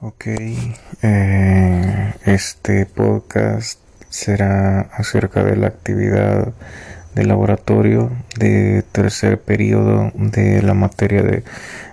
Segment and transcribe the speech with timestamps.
[0.00, 0.26] Ok,
[1.02, 6.52] eh, este podcast será acerca de la actividad
[7.16, 11.42] de laboratorio de tercer periodo de la materia de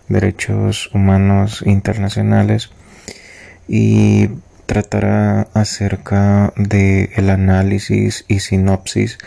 [0.08, 2.70] derechos humanos internacionales
[3.68, 4.30] y
[4.68, 9.18] tratará acerca de análisis y sinopsis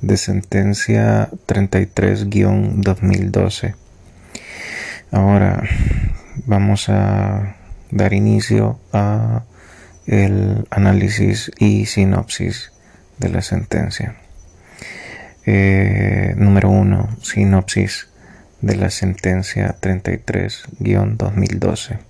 [0.00, 3.76] de sentencia 33-2012.
[5.12, 5.62] Ahora
[6.46, 7.58] vamos a
[7.94, 9.44] dar inicio a
[10.06, 12.70] el análisis y sinopsis
[13.18, 14.16] de la sentencia.
[15.46, 17.16] Eh, número 1.
[17.22, 18.08] Sinopsis
[18.60, 22.00] de la sentencia 33-2012.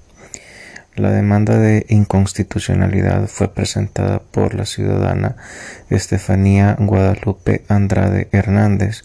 [0.96, 5.34] La demanda de inconstitucionalidad fue presentada por la ciudadana
[5.90, 9.02] Estefanía Guadalupe Andrade Hernández,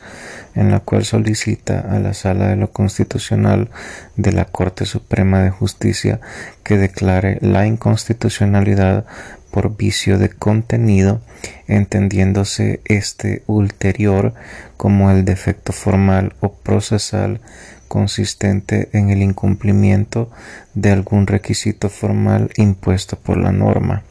[0.53, 3.71] en la cual solicita a la Sala de lo Constitucional
[4.17, 6.21] de la Corte Suprema de Justicia
[6.63, 9.05] que declare la inconstitucionalidad
[9.49, 11.21] por vicio de contenido,
[11.67, 14.35] entendiéndose este ulterior
[14.77, 17.41] como el defecto formal o procesal
[17.89, 20.31] consistente en el incumplimiento
[20.73, 24.03] de algún requisito formal impuesto por la norma.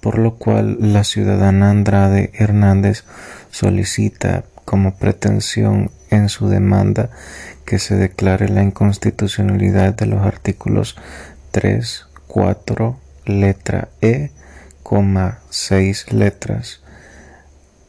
[0.00, 3.02] Por lo cual la ciudadana Andrade Hernández
[3.50, 7.10] solicita como pretensión en su demanda
[7.64, 10.96] que se declare la inconstitucionalidad de los artículos
[11.50, 14.30] 3, 4, letra E,
[15.50, 16.80] 6 letras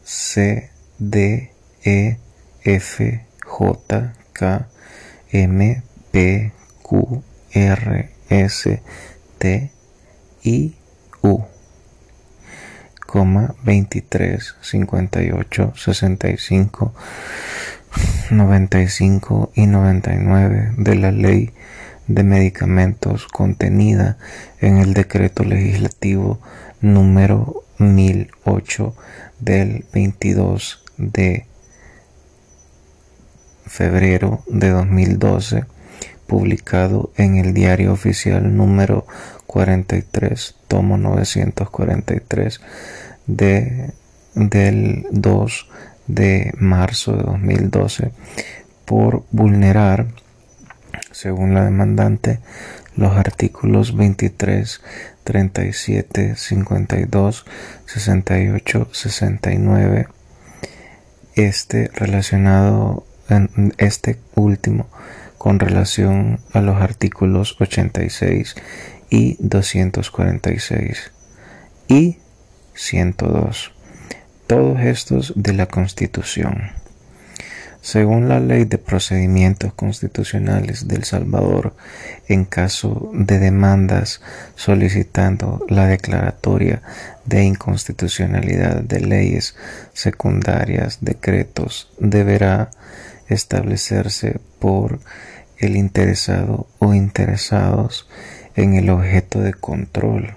[0.04, 1.52] C, D,
[1.84, 2.18] E,
[2.64, 4.14] F, J,
[5.32, 6.52] M P
[6.82, 8.82] Q R S
[9.38, 9.72] T
[10.44, 10.76] I
[11.22, 11.44] U
[13.64, 16.94] 23 58 65
[18.30, 21.52] 95 y 99 de la ley
[22.08, 24.18] de medicamentos contenida
[24.60, 26.40] en el decreto legislativo
[26.82, 28.96] número 1008
[29.40, 31.49] del 22 de
[33.70, 35.66] febrero de 2012,
[36.28, 39.06] publicado en el Diario Oficial número
[39.46, 42.62] 43, tomo 943,
[43.28, 43.94] de,
[44.36, 45.70] del 2
[46.08, 48.12] de marzo de 2012,
[48.86, 50.08] por vulnerar,
[51.12, 52.40] según la demandante,
[52.96, 54.82] los artículos 23,
[55.24, 57.46] 37, 52,
[57.86, 60.08] 68, 69,
[61.36, 64.88] este relacionado en este último
[65.38, 68.56] con relación a los artículos 86
[69.10, 71.12] y 246
[71.88, 72.18] y
[72.76, 73.72] 102,
[74.48, 76.72] todos estos de la Constitución.
[77.82, 81.74] Según la Ley de Procedimientos Constitucionales del Salvador,
[82.28, 84.22] en caso de demandas
[84.56, 86.82] solicitando la declaratoria
[87.24, 89.56] de inconstitucionalidad de leyes
[89.94, 92.70] secundarias, decretos, deberá
[93.30, 95.00] establecerse por
[95.58, 98.08] el interesado o interesados
[98.56, 100.36] en el objeto de control.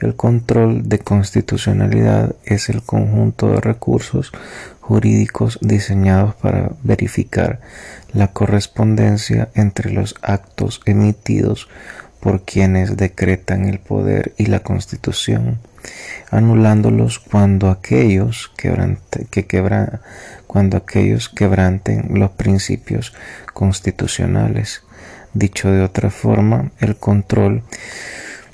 [0.00, 4.32] El control de constitucionalidad es el conjunto de recursos
[4.80, 7.60] jurídicos diseñados para verificar
[8.12, 11.68] la correspondencia entre los actos emitidos
[12.20, 15.58] por quienes decretan el poder y la constitución,
[16.30, 20.00] anulándolos cuando aquellos, que quebran,
[20.50, 23.14] cuando aquellos quebranten los principios
[23.54, 24.82] constitucionales.
[25.32, 27.62] Dicho de otra forma, el control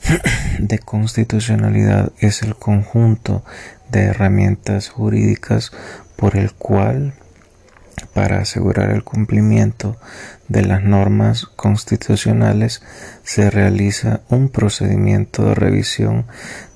[0.58, 3.42] de constitucionalidad es el conjunto
[3.90, 5.72] de herramientas jurídicas
[6.16, 7.14] por el cual
[8.12, 9.96] para asegurar el cumplimiento
[10.48, 12.82] de las normas constitucionales
[13.22, 16.26] se realiza un procedimiento de revisión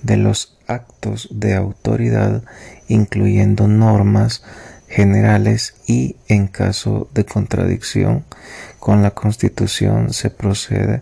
[0.02, 2.42] de los actos de autoridad
[2.88, 4.42] incluyendo normas
[4.90, 8.24] generales y en caso de contradicción
[8.78, 11.00] con la Constitución se procede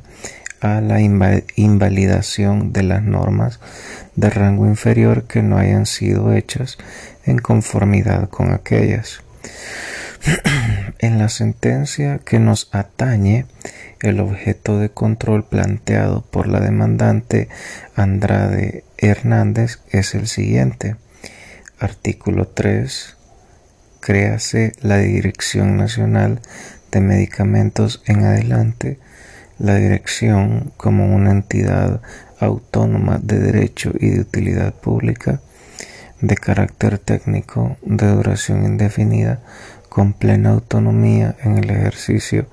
[0.61, 3.61] a la invalidación de las normas
[4.15, 6.77] de rango inferior que no hayan sido hechas
[7.25, 9.23] en conformidad con aquellas.
[10.99, 13.47] en la sentencia que nos atañe,
[14.01, 17.49] el objeto de control planteado por la demandante
[17.95, 20.97] Andrade Hernández es el siguiente.
[21.79, 23.18] Artículo 3.
[24.01, 26.41] Créase la Dirección Nacional
[26.91, 28.99] de Medicamentos en adelante.
[29.59, 32.01] La dirección como una entidad
[32.41, 35.41] autónoma de derecho y de utilidad pública
[36.21, 39.41] de carácter técnico de duración indefinida
[39.89, 42.47] con plena autonomía en el ejercicio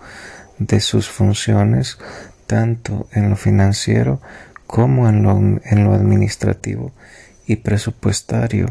[0.57, 1.97] de sus funciones
[2.47, 4.21] tanto en lo financiero
[4.67, 6.91] como en lo, en lo administrativo
[7.47, 8.67] y presupuestario,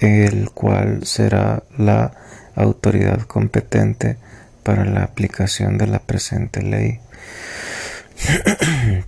[0.00, 2.12] el cual será la
[2.54, 4.16] autoridad competente
[4.62, 7.00] para la aplicación de la presente ley.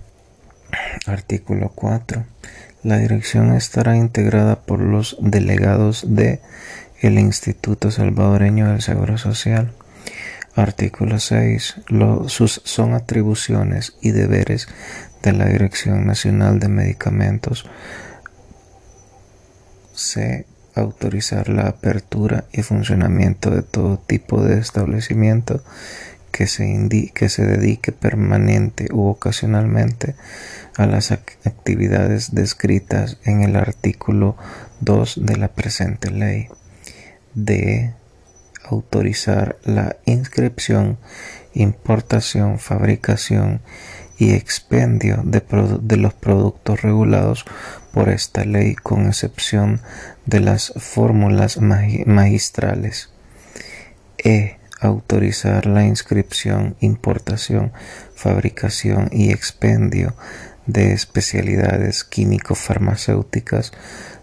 [1.05, 2.23] Artículo 4.
[2.83, 6.41] La dirección estará integrada por los delegados de
[7.01, 9.73] el Instituto Salvadoreño del Seguro Social.
[10.55, 11.75] Artículo 6.
[12.27, 14.67] sus, son atribuciones y deberes
[15.21, 17.65] de la Dirección Nacional de Medicamentos.
[19.93, 20.45] C.
[20.75, 25.63] Autorizar la apertura y funcionamiento de todo tipo de establecimiento
[26.31, 30.15] que se, que se dedique permanente u ocasionalmente
[30.75, 34.35] a las actividades descritas en el artículo
[34.81, 36.47] 2 de la presente ley.
[37.35, 37.93] D.
[38.65, 40.97] Autorizar la inscripción,
[41.53, 43.61] importación, fabricación
[44.23, 47.45] y expendio de, los productos regulados
[47.91, 49.81] por esta ley con excepción
[50.25, 53.09] de las fórmulas magistrales.
[54.17, 57.73] E autorizar la inscripción, importación,
[58.15, 60.15] fabricación y expendio
[60.65, 63.73] de especialidades químico-farmacéuticas,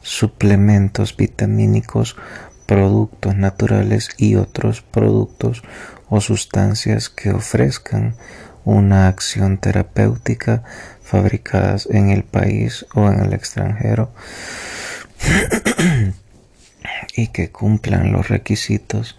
[0.00, 2.17] suplementos vitamínicos,
[2.64, 5.62] productos naturales y otros productos
[6.08, 8.14] o sustancias que ofrezcan
[8.70, 10.62] una acción terapéutica
[11.02, 14.12] fabricadas en el país o en el extranjero
[17.17, 19.19] y que cumplan los requisitos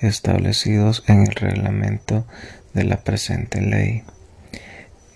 [0.00, 2.26] establecidos en el reglamento
[2.74, 4.04] de la presente ley.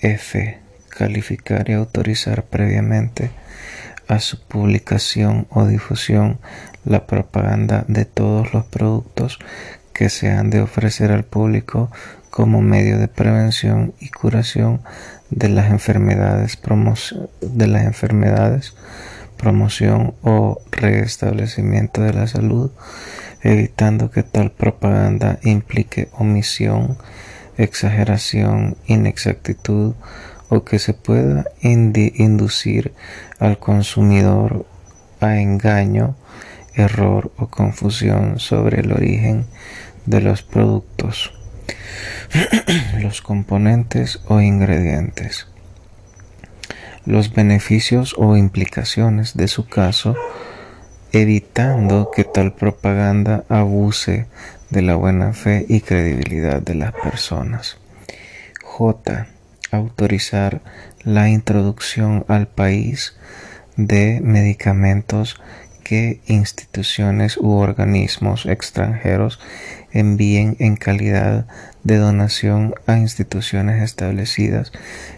[0.00, 0.58] F.
[0.88, 3.30] Calificar y autorizar previamente
[4.08, 6.38] a su publicación o difusión
[6.84, 9.38] la propaganda de todos los productos
[9.92, 11.90] que se han de ofrecer al público
[12.34, 14.80] como medio de prevención y curación
[15.30, 16.58] de las enfermedades,
[17.40, 18.74] de las enfermedades
[19.36, 22.72] promoción o restablecimiento de la salud
[23.40, 26.98] evitando que tal propaganda implique omisión,
[27.56, 29.94] exageración, inexactitud
[30.48, 32.94] o que se pueda inducir
[33.38, 34.66] al consumidor
[35.20, 36.16] a engaño,
[36.74, 39.46] error o confusión sobre el origen
[40.04, 41.32] de los productos,
[43.00, 45.46] los componentes o ingredientes,
[47.06, 50.16] los beneficios o implicaciones de su caso,
[51.12, 54.26] evitando que tal propaganda abuse
[54.70, 57.78] de la buena fe y credibilidad de las personas.
[58.62, 59.28] J.
[59.70, 60.62] Autorizar
[61.04, 63.16] la introducción al país
[63.76, 65.40] de medicamentos
[65.84, 69.38] que instituciones u organismos extranjeros
[69.92, 71.46] envíen en calidad
[71.84, 74.72] de donación a instituciones establecidas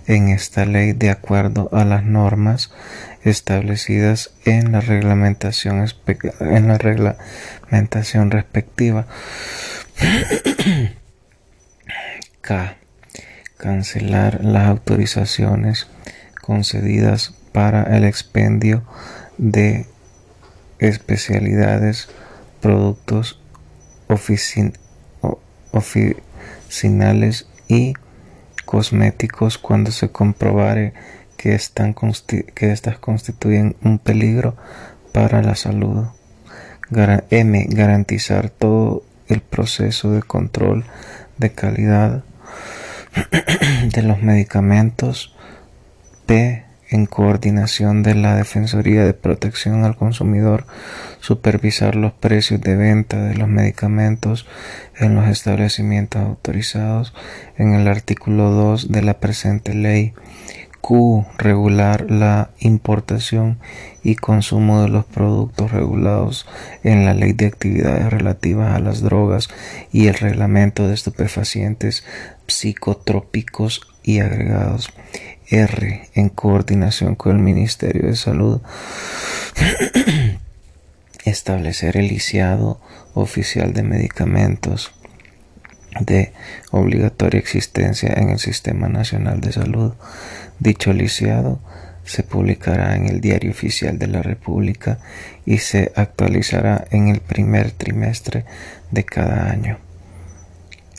[0.06, 2.70] en esta ley de acuerdo a las normas
[3.22, 5.86] establecidas en la reglamentación,
[6.40, 9.06] en la reglamentación respectiva.
[12.42, 12.76] K.
[13.56, 15.86] Cancelar las autorizaciones
[16.42, 18.84] concedidas para el expendio
[19.38, 19.86] de
[20.78, 22.08] especialidades,
[22.60, 23.40] productos
[25.72, 27.94] oficinales y
[28.64, 30.92] cosméticos cuando se comprobare
[31.36, 34.56] que, están que estas constituyen un peligro
[35.12, 36.06] para la salud.
[36.90, 37.66] M.
[37.70, 40.84] Garantizar todo el proceso de control
[41.38, 42.22] de calidad
[43.92, 45.34] de los medicamentos.
[46.26, 46.65] P.
[46.88, 50.66] En coordinación de la Defensoría de Protección al Consumidor,
[51.20, 54.46] supervisar los precios de venta de los medicamentos
[54.96, 57.12] en los establecimientos autorizados
[57.56, 60.14] en el artículo 2 de la presente ley.
[60.86, 61.26] Q.
[61.36, 63.58] Regular la importación
[64.04, 66.46] y consumo de los productos regulados
[66.84, 69.48] en la Ley de Actividades Relativas a las Drogas
[69.90, 72.04] y el Reglamento de Estupefacientes
[72.46, 74.92] Psicotrópicos y Agregados.
[75.48, 76.08] R.
[76.14, 78.60] En coordinación con el Ministerio de Salud.
[81.24, 82.80] Establecer el lisiado
[83.14, 84.92] oficial de medicamentos
[86.00, 86.32] de
[86.70, 89.94] obligatoria existencia en el Sistema Nacional de Salud.
[90.58, 91.60] Dicho lisiado
[92.04, 94.98] se publicará en el Diario Oficial de la República
[95.44, 98.44] y se actualizará en el primer trimestre
[98.90, 99.78] de cada año.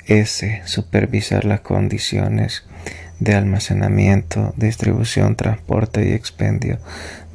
[0.05, 0.61] S.
[0.65, 2.63] Supervisar las condiciones
[3.19, 6.79] de almacenamiento, distribución, transporte y expendio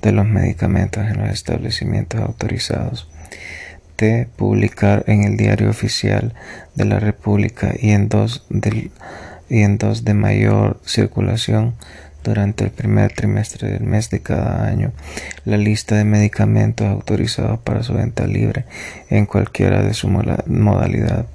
[0.01, 3.09] de los medicamentos en los establecimientos autorizados
[4.37, 6.35] publicar en el Diario Oficial
[6.75, 8.91] de la República y en dos del
[9.49, 11.75] y en dos de mayor circulación
[12.25, 14.93] durante el primer trimestre del mes de cada año.
[15.45, 18.65] La lista de medicamentos autorizados para su venta libre
[19.11, 21.27] en cualquiera de su modalidad.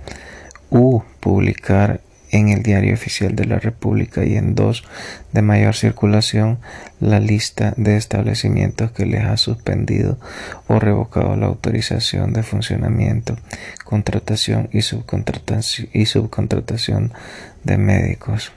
[0.69, 2.01] U publicar
[2.31, 4.83] en el Diario Oficial de la República y en dos
[5.31, 6.59] de mayor circulación
[6.99, 10.17] la lista de establecimientos que les ha suspendido
[10.67, 13.37] o revocado la autorización de funcionamiento,
[13.83, 17.13] contratación y subcontratación, y subcontratación
[17.63, 18.51] de médicos.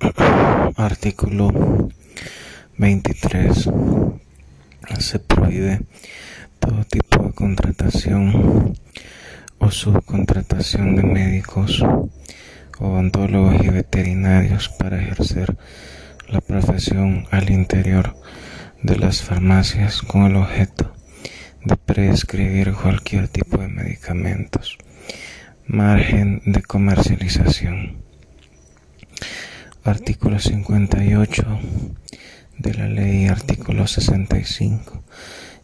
[0.76, 1.88] Artículo
[2.78, 3.70] 23
[4.98, 5.80] se prohíbe
[6.58, 8.74] todo tipo de contratación
[9.58, 11.84] o subcontratación de médicos,
[12.78, 15.56] odontólogos y veterinarios para ejercer
[16.28, 18.16] la profesión al interior
[18.82, 20.92] de las farmacias con el objeto
[21.64, 24.78] de prescribir cualquier tipo de medicamentos.
[25.66, 27.96] Margen de comercialización.
[29.82, 31.60] Artículo 58
[32.58, 35.02] de la ley, artículo 65,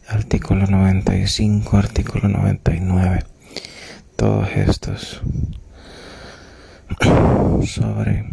[0.07, 3.23] artículo 95, artículo 99.
[4.15, 5.21] Todos estos
[7.65, 8.31] sobre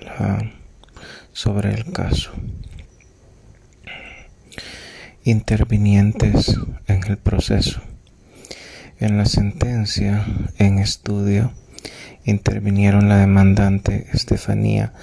[0.00, 0.52] la
[1.32, 2.30] sobre el caso.
[5.22, 7.82] Intervinientes en el proceso.
[8.98, 10.24] En la sentencia
[10.56, 11.52] en estudio
[12.24, 14.94] intervinieron la demandante Estefanía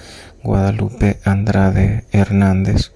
[0.44, 2.92] Guadalupe Andrade Hernández,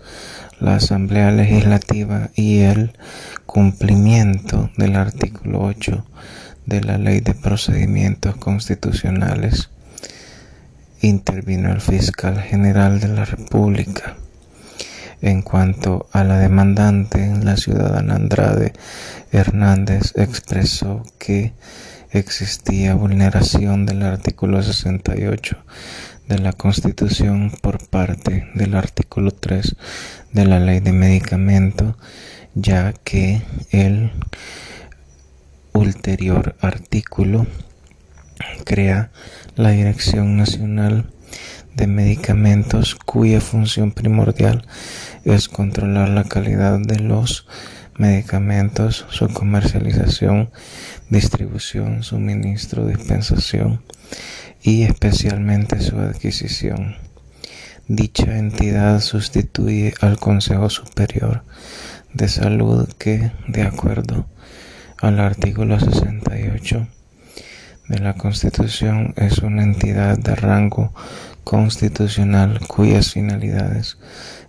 [0.61, 2.93] la Asamblea Legislativa y el
[3.47, 6.05] cumplimiento del artículo 8
[6.67, 9.71] de la Ley de Procedimientos Constitucionales,
[11.01, 14.17] intervino el fiscal general de la República.
[15.23, 18.75] En cuanto a la demandante, la ciudadana Andrade
[19.33, 21.55] Hernández expresó que
[22.11, 25.57] existía vulneración del artículo 68
[26.29, 29.77] de la Constitución por parte del artículo 3
[30.33, 31.97] de la Ley de Medicamento,
[32.55, 34.11] ya que el
[35.73, 37.47] ulterior artículo
[38.65, 39.11] crea
[39.57, 41.11] la Dirección Nacional
[41.75, 44.67] de Medicamentos cuya función primordial
[45.25, 47.47] es controlar la calidad de los
[47.97, 50.51] medicamentos, su comercialización,
[51.09, 53.81] distribución, suministro, dispensación
[54.69, 56.97] y especialmente su adquisición.
[57.87, 61.43] Dicha entidad sustituye al Consejo Superior
[62.13, 64.27] de Salud que, de acuerdo
[65.01, 66.87] al artículo 68
[67.89, 70.93] de la Constitución, es una entidad de rango
[71.45, 73.97] constitucional cuyas finalidades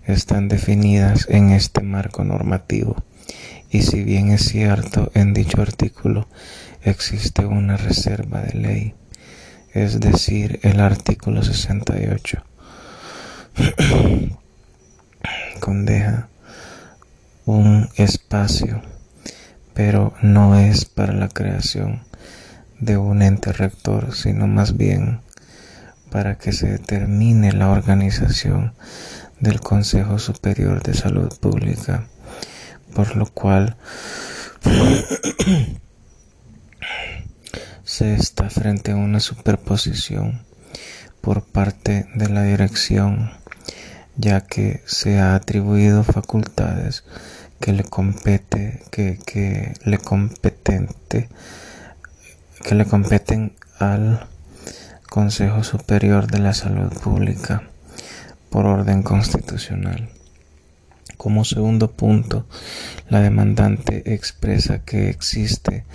[0.05, 2.97] están definidas en este marco normativo.
[3.69, 6.27] Y si bien es cierto, en dicho artículo
[6.83, 8.98] existe una reserva de ley
[9.73, 12.43] es decir, el artículo 68,
[15.59, 16.27] condeja
[17.45, 18.81] un espacio,
[19.73, 22.03] pero no es para la creación
[22.79, 25.21] de un ente rector, sino más bien
[26.09, 28.73] para que se determine la organización
[29.39, 32.07] del Consejo Superior de Salud Pública,
[32.93, 33.77] por lo cual
[37.89, 40.43] se está frente a una superposición
[41.21, 43.31] por parte de la dirección,
[44.15, 47.03] ya que se ha atribuido facultades
[47.59, 51.29] que le compete, que, le competente,
[52.63, 54.27] que le competen al
[55.09, 57.63] Consejo Superior de la Salud Pública
[58.51, 60.09] por orden constitucional.
[61.17, 62.45] Como segundo punto,
[63.09, 65.85] la demandante expresa que existe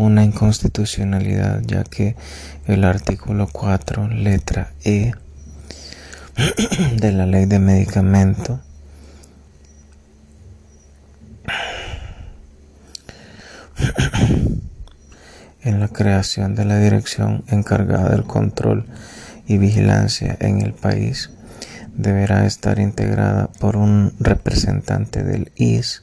[0.00, 2.16] una inconstitucionalidad ya que
[2.66, 5.12] el artículo 4, letra E
[6.96, 8.60] de la ley de medicamento
[15.62, 18.86] en la creación de la dirección encargada del control
[19.46, 21.28] y vigilancia en el país
[21.94, 26.02] deberá estar integrada por un representante del IS.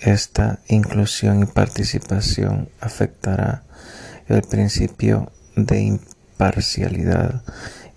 [0.00, 3.64] Esta inclusión y participación afectará
[4.28, 7.42] el principio de imparcialidad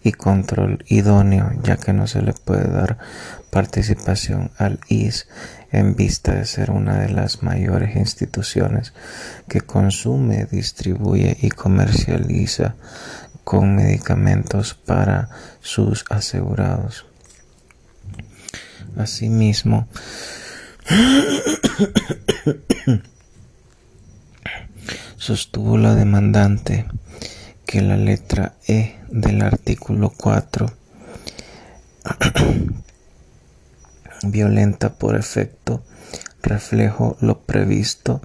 [0.03, 2.97] y control idóneo, ya que no se le puede dar
[3.49, 5.27] participación al IS
[5.71, 8.93] en vista de ser una de las mayores instituciones
[9.47, 12.75] que consume, distribuye y comercializa
[13.45, 15.29] con medicamentos para
[15.61, 17.05] sus asegurados.
[18.97, 19.87] Asimismo,
[25.17, 26.85] Sostuvo la demandante
[27.65, 30.71] que la letra E del artículo 4
[34.23, 35.83] violenta por efecto
[36.41, 38.21] reflejo lo previsto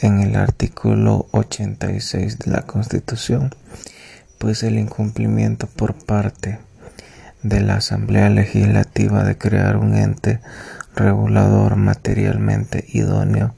[0.00, 3.54] en el artículo 86 de la Constitución,
[4.38, 6.58] pues el incumplimiento por parte
[7.42, 10.40] de la Asamblea Legislativa de crear un ente
[10.98, 13.54] regulador materialmente idóneo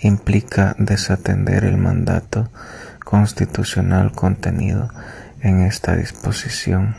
[0.00, 2.48] implica desatender el mandato
[3.04, 4.90] constitucional contenido
[5.40, 6.96] en esta disposición.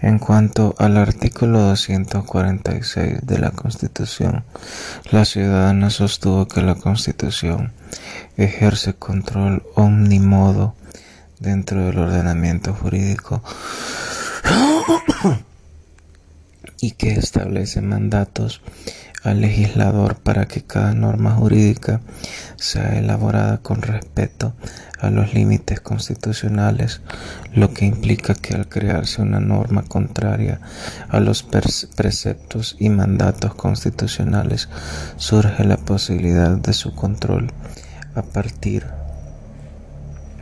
[0.00, 4.44] En cuanto al artículo 246 de la Constitución,
[5.10, 7.72] la ciudadana sostuvo que la Constitución
[8.36, 10.74] ejerce control omnimodo
[11.40, 13.42] dentro del ordenamiento jurídico
[16.84, 18.60] y que establece mandatos
[19.22, 22.02] al legislador para que cada norma jurídica
[22.56, 24.52] sea elaborada con respeto
[25.00, 27.00] a los límites constitucionales,
[27.54, 30.60] lo que implica que al crearse una norma contraria
[31.08, 34.68] a los preceptos y mandatos constitucionales
[35.16, 37.50] surge la posibilidad de su control
[38.14, 38.84] a partir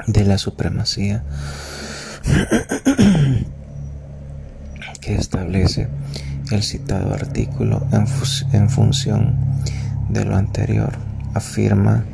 [0.09, 1.23] de la supremacía
[5.03, 5.89] que establece
[6.53, 9.37] el citado artículo en, función
[10.11, 10.93] de lo anterior
[11.35, 12.05] afirma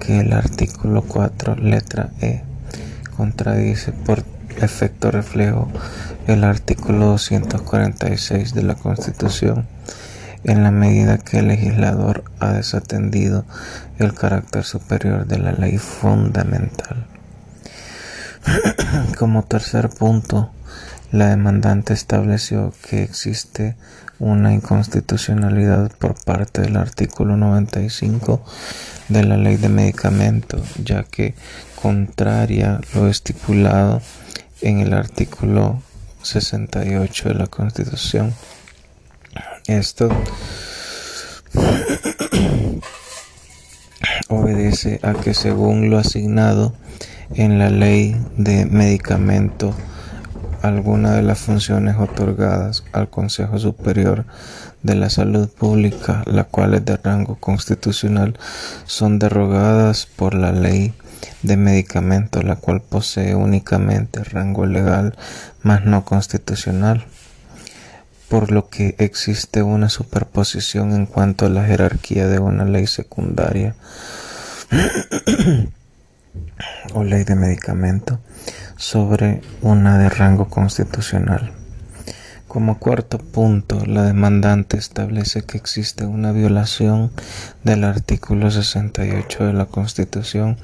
[0.00, 2.42] que el artículo 4 letra E
[3.16, 4.24] contradice por
[4.60, 5.68] efecto reflejo
[6.26, 9.66] el artículo 246 de la Constitución
[10.42, 13.44] en la medida que el legislador ha desatendido
[13.98, 17.06] el carácter superior de la ley fundamental.
[19.18, 20.50] Como tercer punto,
[21.14, 23.76] la demandante estableció que existe
[24.18, 28.44] una inconstitucionalidad por parte del artículo 95
[29.10, 31.36] de la ley de medicamentos, ya que
[31.80, 34.02] contraria lo estipulado
[34.60, 35.80] en el artículo
[36.22, 38.34] 68 de la Constitución.
[39.68, 40.08] Esto
[44.28, 46.74] obedece a que según lo asignado
[47.34, 49.76] en la ley de medicamento
[50.64, 54.24] algunas de las funciones otorgadas al Consejo Superior
[54.82, 58.38] de la Salud Pública, las cuales de rango constitucional
[58.86, 60.94] son derogadas por la Ley
[61.42, 65.14] de Medicamentos, la cual posee únicamente rango legal,
[65.62, 67.04] mas no constitucional,
[68.30, 73.74] por lo que existe una superposición en cuanto a la jerarquía de una ley secundaria
[76.94, 78.18] o ley de medicamento
[78.76, 81.52] sobre una de rango constitucional.
[82.54, 87.10] Como cuarto punto, la demandante establece que existe una violación
[87.64, 90.56] del artículo 68 de la Constitución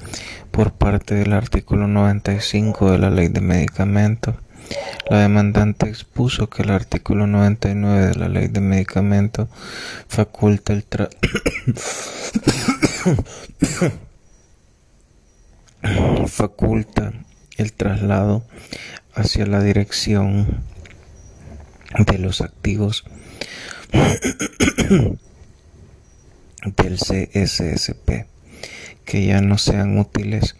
[0.51, 4.35] por parte del artículo 95 de la Ley de Medicamentos.
[5.09, 9.49] La demandante expuso que el artículo 99 de la Ley de Medicamentos
[10.07, 10.85] faculta el
[16.27, 17.11] faculta
[17.61, 18.43] el traslado
[19.13, 20.63] hacia la dirección
[22.05, 23.05] de los activos
[26.63, 28.25] del CSSP
[29.05, 30.55] que ya no sean útiles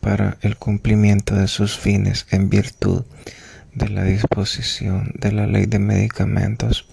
[0.00, 3.04] para el cumplimiento de sus fines en virtud
[3.74, 6.88] de la disposición de la ley de medicamentos.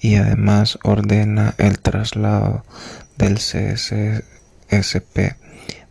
[0.00, 2.64] Y además ordena el traslado
[3.16, 4.24] del CSSP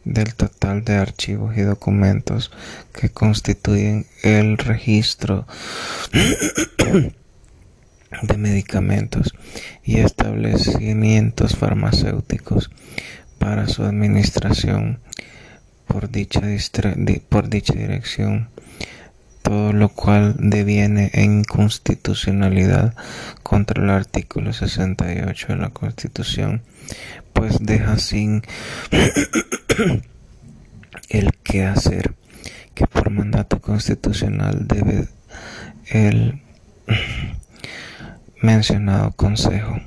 [0.06, 2.52] del total de archivos y documentos
[2.94, 5.48] que constituyen el registro
[8.22, 9.34] de medicamentos
[9.84, 12.70] y establecimientos farmacéuticos
[13.40, 15.00] para su administración
[15.88, 16.42] por dicha,
[17.30, 18.50] por dicha dirección,
[19.44, 22.96] todo lo cual deviene en inconstitucionalidad
[23.44, 26.64] contra el artículo 68 de la Constitución,
[27.34, 28.42] pues deja sin
[31.10, 32.16] el que hacer
[32.74, 35.08] que por mandato constitucional debe
[35.88, 36.42] el
[38.42, 39.80] mencionado consejo.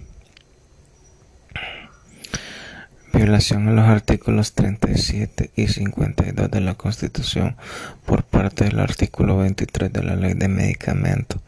[3.17, 7.57] Violación a los artículos 37 y 52 de la Constitución
[8.05, 11.41] por parte del artículo 23 de la Ley de Medicamentos.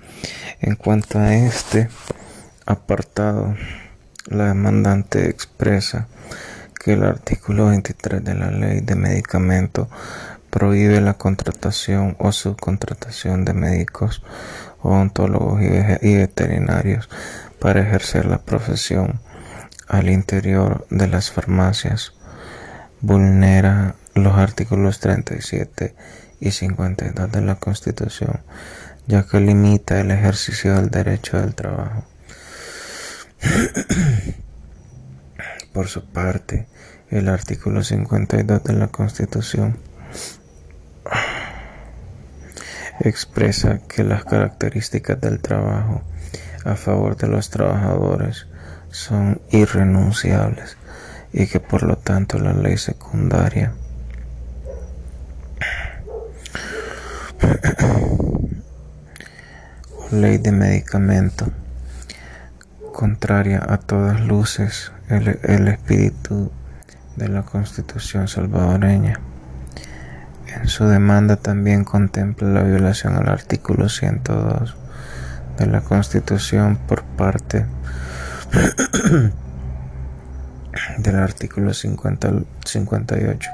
[0.63, 1.91] En cuanto a este
[2.65, 3.55] apartado,
[4.29, 6.09] la demandante expresa
[6.83, 9.89] que el artículo 23 de la Ley de Medicamentos
[10.49, 14.23] prohíbe la contratación o subcontratación de médicos,
[14.81, 17.11] odontólogos y veterinarios
[17.61, 19.21] para ejercer la profesión
[19.89, 22.13] al interior de las farmacias
[23.01, 25.95] vulnera los artículos 37
[26.41, 28.41] y 52 de la Constitución,
[29.07, 32.05] ya que limita el ejercicio del derecho del trabajo.
[35.73, 36.67] Por su parte,
[37.11, 39.79] el artículo 52 de la Constitución
[43.01, 46.03] expresa que las características del trabajo
[46.65, 48.48] a favor de los trabajadores
[48.91, 50.77] son irrenunciables
[51.33, 53.73] y que por lo tanto la ley secundaria
[60.11, 61.47] ley de medicamento
[62.93, 66.51] contraria a todas luces el, el espíritu
[67.17, 69.21] de la constitución salvadoreña.
[70.47, 74.77] En su demanda también contempla la violación al artículo 102
[75.59, 77.67] de la Constitución por parte
[80.99, 82.33] del artículo 50,
[82.65, 83.51] 58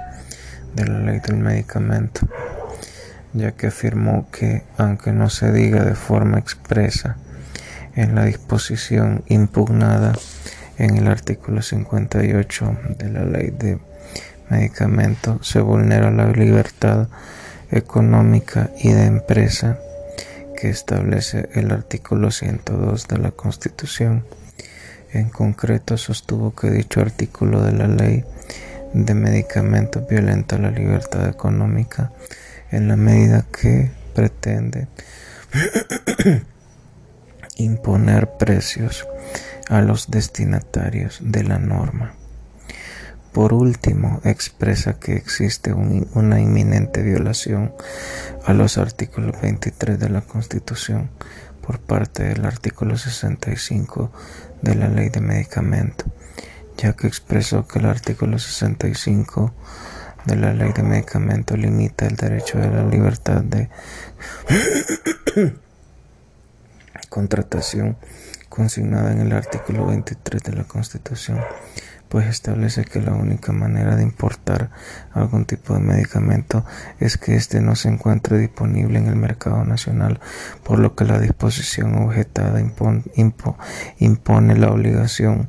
[0.74, 2.28] de la ley del medicamento,
[3.32, 7.16] ya que afirmó que, aunque no se diga de forma expresa
[7.94, 10.12] en la disposición impugnada
[10.78, 13.78] en el artículo 58 de la ley de
[14.50, 17.08] medicamento, se vulnera la libertad
[17.70, 19.78] económica y de empresa
[20.56, 24.24] que establece el artículo 102 de la Constitución.
[25.14, 28.24] En concreto, sostuvo que dicho artículo de la ley
[28.92, 32.10] de medicamentos violenta la libertad económica
[32.72, 34.88] en la medida que pretende
[37.56, 39.06] imponer precios
[39.68, 42.14] a los destinatarios de la norma.
[43.32, 47.72] Por último, expresa que existe una inminente violación
[48.44, 51.10] a los artículos 23 de la Constitución
[51.64, 54.12] por parte del artículo 65
[54.64, 56.06] de la Ley de Medicamento,
[56.78, 59.54] ya que expresó que el artículo 65
[60.24, 63.68] de la Ley de Medicamento limita el derecho de la libertad de
[67.10, 67.96] contratación
[68.48, 71.40] consignada en el artículo 23 de la Constitución
[72.08, 74.70] pues establece que la única manera de importar
[75.12, 76.64] algún tipo de medicamento
[77.00, 80.20] es que éste no se encuentre disponible en el mercado nacional,
[80.62, 85.48] por lo que la disposición objetada impone la obligación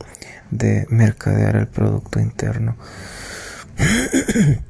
[0.51, 2.75] de mercadear el producto interno.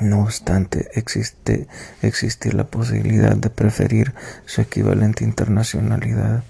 [0.00, 4.14] No obstante, existe la posibilidad de preferir
[4.46, 6.42] su equivalente internacionalidad,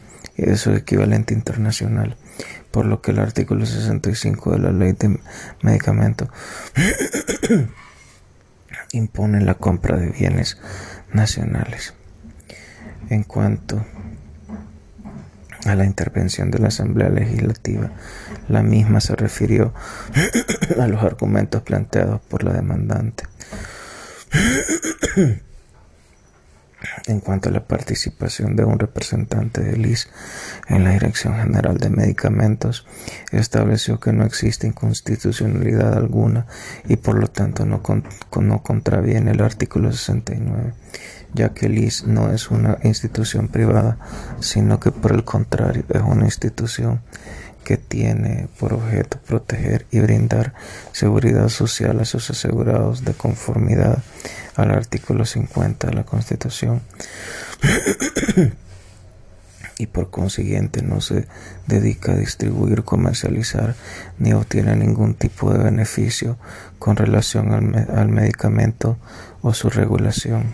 [0.54, 2.16] su equivalente internacional
[2.70, 5.18] por lo que el artículo 65 de la ley de
[5.62, 6.28] medicamentos
[8.92, 10.58] impone la compra de bienes
[11.12, 11.94] nacionales.
[13.08, 13.84] En cuanto
[15.66, 17.90] a la intervención de la Asamblea Legislativa,
[18.48, 19.74] la misma se refirió
[20.80, 23.24] a los argumentos planteados por la demandante.
[27.10, 30.08] En cuanto a la participación de un representante del IS
[30.68, 32.86] en la Dirección General de Medicamentos,
[33.32, 36.46] estableció que no existe inconstitucionalidad alguna
[36.88, 37.82] y por lo tanto no,
[38.40, 40.72] no contraviene el artículo 69,
[41.34, 43.98] ya que el IS no es una institución privada,
[44.38, 47.00] sino que por el contrario es una institución
[47.64, 50.54] que tiene por objeto proteger y brindar
[50.92, 53.98] seguridad social a sus asegurados de conformidad
[54.56, 56.82] al artículo 50 de la Constitución
[59.80, 61.26] y por consiguiente no se
[61.66, 63.74] dedica a distribuir, comercializar
[64.18, 66.36] ni obtiene ningún tipo de beneficio
[66.78, 68.98] con relación al, al medicamento
[69.40, 70.44] o su regulación.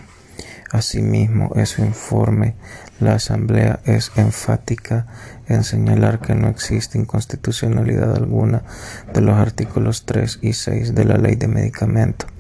[0.70, 2.54] Asimismo, en su informe,
[3.00, 5.06] la Asamblea es enfática
[5.48, 8.62] en señalar que no existe inconstitucionalidad alguna
[9.12, 12.30] de los artículos 3 y 6 de la Ley de Medicamentos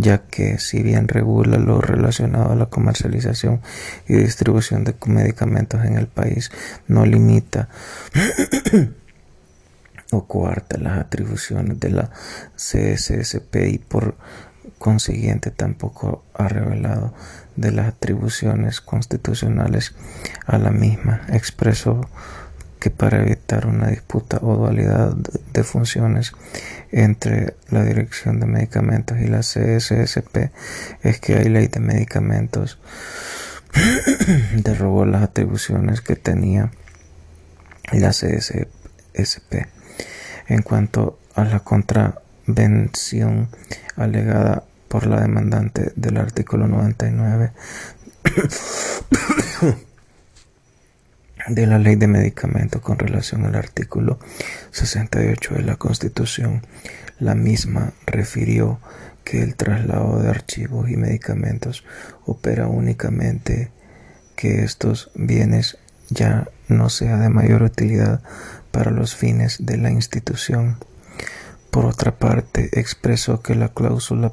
[0.00, 3.60] ya que si bien regula lo relacionado a la comercialización
[4.08, 6.50] y distribución de medicamentos en el país,
[6.88, 7.68] no limita
[10.10, 12.10] o coarta las atribuciones de la
[12.56, 14.16] CSSP y por
[14.78, 17.12] consiguiente tampoco ha revelado
[17.56, 19.94] de las atribuciones constitucionales
[20.46, 21.26] a la misma.
[21.28, 22.08] Expresó
[22.80, 26.32] que para evitar una disputa o dualidad de funciones
[26.90, 30.50] entre la Dirección de Medicamentos y la CSSP
[31.02, 32.78] es que hay ley de medicamentos
[34.54, 36.72] derrogó las atribuciones que tenía
[37.92, 39.66] la CSSP
[40.48, 43.50] en cuanto a la contravención
[43.96, 47.52] alegada por la demandante del artículo 99
[51.48, 54.18] de la ley de medicamentos con relación al artículo
[54.70, 56.62] 68 de la Constitución.
[57.18, 58.80] La misma refirió
[59.24, 61.84] que el traslado de archivos y medicamentos
[62.24, 63.70] opera únicamente
[64.36, 68.22] que estos bienes ya no sea de mayor utilidad
[68.70, 70.78] para los fines de la institución.
[71.70, 74.30] Por otra parte, expresó que la cláusula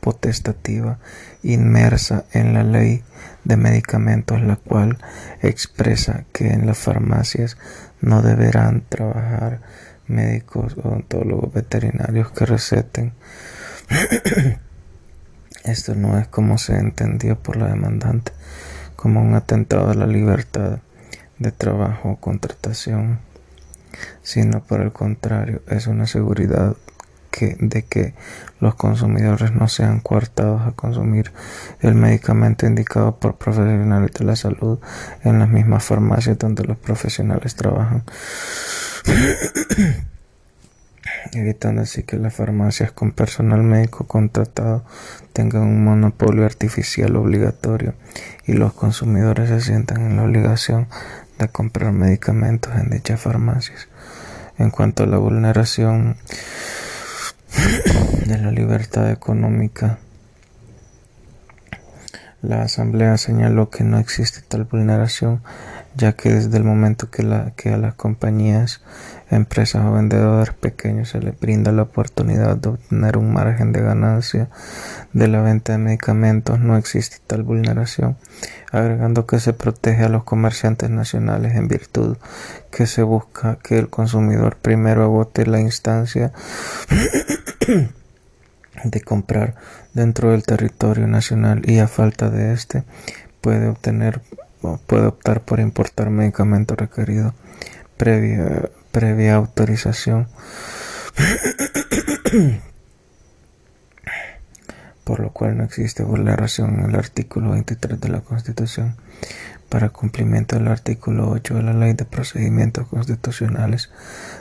[0.00, 0.98] potestativa
[1.42, 3.04] inmersa en la ley
[3.44, 4.98] de medicamentos, la cual
[5.42, 7.56] expresa que en las farmacias
[8.00, 9.60] no deberán trabajar
[10.06, 13.12] médicos odontólogos veterinarios que receten.
[15.64, 18.32] Esto no es como se entendió por la demandante,
[18.96, 20.80] como un atentado a la libertad
[21.38, 23.20] de trabajo o contratación,
[24.22, 26.76] sino por el contrario, es una seguridad
[27.30, 28.14] de que
[28.60, 31.32] los consumidores no sean coartados a consumir
[31.80, 34.78] el medicamento indicado por profesionales de la salud
[35.24, 38.04] en las mismas farmacias donde los profesionales trabajan.
[41.32, 44.84] evitando así que las farmacias con personal médico contratado
[45.32, 47.94] tengan un monopolio artificial obligatorio
[48.46, 50.88] y los consumidores se sientan en la obligación
[51.38, 53.88] de comprar medicamentos en dichas farmacias.
[54.58, 56.16] En cuanto a la vulneración
[58.26, 59.98] de la libertad económica,
[62.42, 65.42] la Asamblea señaló que no existe tal vulneración,
[65.94, 68.80] ya que desde el momento que, que a las compañías
[69.30, 74.48] empresas o vendedores pequeños se les brinda la oportunidad de obtener un margen de ganancia
[75.12, 78.16] de la venta de medicamentos, no existe tal vulneración,
[78.72, 82.16] agregando que se protege a los comerciantes nacionales en virtud
[82.70, 86.32] que se busca que el consumidor primero agote la instancia
[88.84, 89.54] de comprar
[89.94, 92.84] dentro del territorio nacional y a falta de este
[93.40, 94.22] puede obtener
[94.86, 97.34] puede optar por importar medicamento requerido
[97.96, 100.28] previa previa autorización
[105.10, 108.94] por lo cual no existe vulneración en el artículo 23 de la Constitución.
[109.68, 113.90] Para cumplimiento del artículo 8 de la Ley de Procedimientos Constitucionales,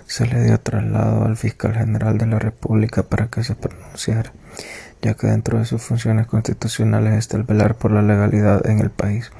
[0.06, 4.32] se le dio traslado al fiscal general de la República para que se pronunciara
[5.02, 8.90] ya que dentro de sus funciones constitucionales está el velar por la legalidad en el
[8.90, 9.32] país,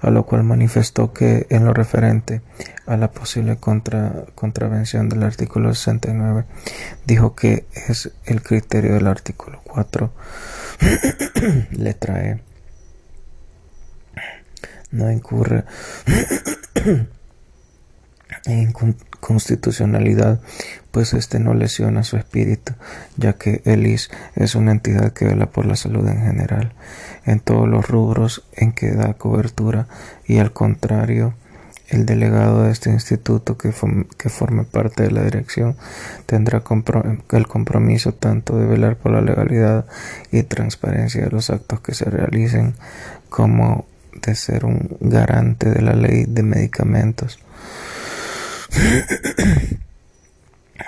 [0.00, 2.42] a lo cual manifestó que en lo referente
[2.86, 6.44] a la posible contravención del artículo 69,
[7.06, 10.12] dijo que es el criterio del artículo 4,
[11.72, 12.40] letra E,
[14.92, 15.64] no incurre
[18.44, 18.72] en
[19.20, 20.40] constitucionalidad,
[20.90, 22.72] pues este no lesiona su espíritu,
[23.16, 26.72] ya que el IS es una entidad que vela por la salud en general,
[27.24, 29.86] en todos los rubros en que da cobertura,
[30.26, 31.34] y al contrario,
[31.88, 33.72] el delegado de este instituto que,
[34.16, 35.76] que forme parte de la dirección
[36.26, 36.62] tendrá
[37.32, 39.86] el compromiso tanto de velar por la legalidad
[40.30, 42.74] y transparencia de los actos que se realicen
[43.28, 43.86] como
[44.22, 47.40] de ser un garante de la ley de medicamentos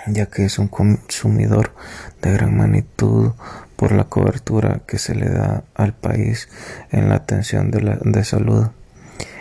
[0.07, 1.73] ya que es un consumidor
[2.21, 3.33] de gran magnitud
[3.77, 6.49] por la cobertura que se le da al país
[6.91, 8.69] en la atención de, la, de salud.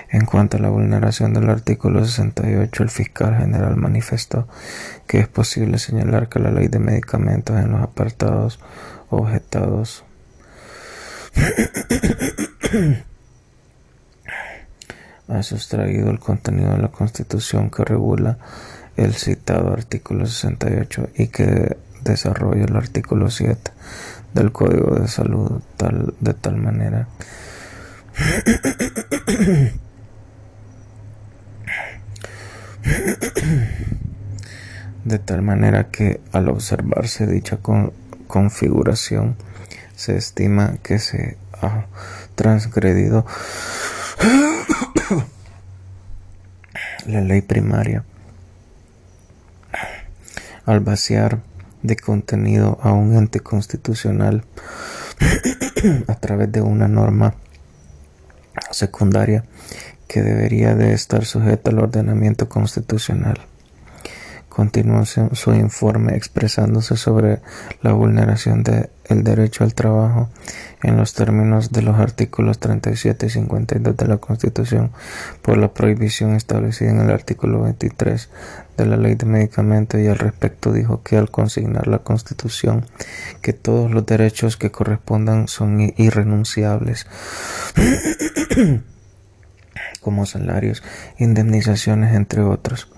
[0.10, 4.48] En cuanto a la vulneración del artículo 68, el fiscal general manifestó
[5.08, 8.60] que es posible señalar que la ley de medicamentos en los apartados
[9.10, 10.04] objetados
[15.30, 18.38] ha sustraído el contenido de la Constitución que regula
[18.98, 23.72] el citado artículo 68 y que desarrolla el artículo 7
[24.34, 27.08] del Código de Salud tal, de tal manera
[35.06, 37.60] de tal manera que al observarse dicha
[38.28, 39.36] configuración
[39.96, 41.86] se estima que se ha
[42.36, 43.26] transgredido
[47.06, 48.04] la ley primaria
[50.66, 51.40] al vaciar
[51.84, 54.44] de contenido a un ente constitucional
[56.08, 57.36] a través de una norma
[58.72, 59.46] secundaria
[60.08, 63.40] que debería de estar sujeta al ordenamiento constitucional.
[64.50, 67.40] Continúa su informe expresándose sobre
[67.82, 70.30] la vulneración del derecho al trabajo
[70.84, 74.92] en los términos de los artículos 37 y 52 de la Constitución
[75.42, 78.30] por la prohibición establecida en el artículo 23
[78.78, 82.86] de la Ley de Medicamentos y al respecto dijo que al consignar la Constitución
[83.42, 87.08] que todos los derechos que correspondan son irrenunciables
[90.02, 90.84] como salarios,
[91.18, 92.90] indemnizaciones, entre otros.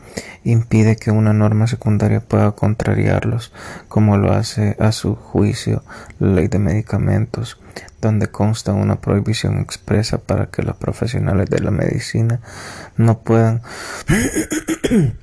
[0.44, 3.52] Impide que una norma secundaria pueda contrariarlos,
[3.88, 5.84] como lo hace a su juicio
[6.20, 7.60] la ley de medicamentos,
[8.02, 12.42] donde consta una prohibición expresa para que los profesionales de la medicina
[12.96, 13.62] no puedan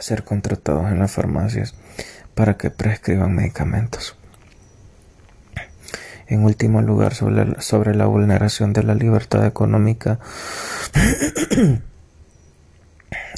[0.00, 1.74] ser contratados en las farmacias
[2.34, 4.16] para que prescriban medicamentos.
[6.28, 10.20] En último lugar, sobre, la vulneración de la libertad económica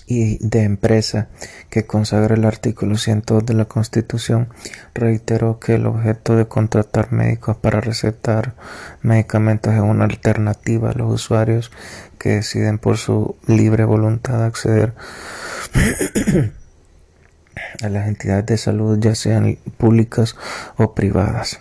[0.07, 1.29] y de empresa
[1.71, 4.49] que consagra el artículo 102 de la Constitución,
[4.93, 8.57] reiteró que el objeto de contratar médicos para recetar
[9.03, 11.71] medicamentos es una alternativa a los usuarios
[12.19, 14.95] que deciden por su libre voluntad acceder
[17.83, 20.37] a las entidades de salud, ya sean públicas
[20.77, 21.61] o privadas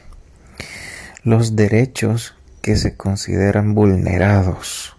[1.24, 4.95] los derechos que se consideran vulnerados.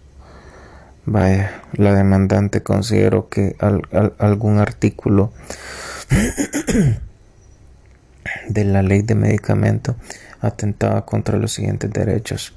[1.05, 3.55] Vaya, la demandante consideró que
[4.19, 5.31] algún artículo
[8.47, 9.95] de la ley de medicamento
[10.41, 12.53] atentaba contra los siguientes derechos.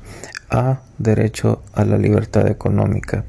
[0.55, 0.83] A.
[0.99, 3.25] Derecho a la libertad económica,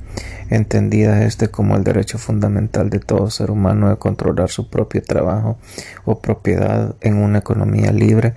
[0.52, 5.58] entendida este como el derecho fundamental de todo ser humano de controlar su propio trabajo
[6.06, 8.36] o propiedad en una economía libre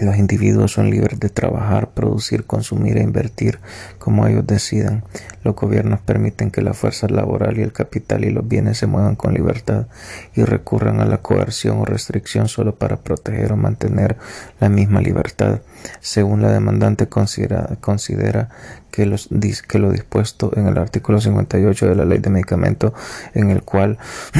[0.00, 3.60] los individuos son libres de trabajar, producir, consumir e invertir
[3.98, 5.04] como ellos decidan.
[5.42, 9.16] Los gobiernos permiten que la fuerza laboral y el capital y los bienes se muevan
[9.16, 9.86] con libertad
[10.34, 14.16] y recurran a la coerción o restricción solo para proteger o mantener
[14.60, 15.60] la misma libertad.
[16.00, 18.50] Según la demandante considera, considera
[18.94, 19.28] que, los,
[19.68, 22.92] que lo dispuesto en el artículo 58 de la ley de medicamentos,
[23.34, 23.98] en el cual